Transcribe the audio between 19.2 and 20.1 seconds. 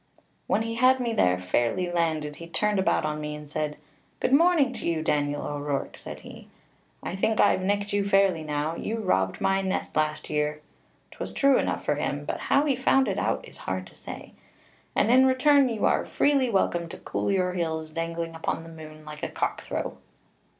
a cockthrow.'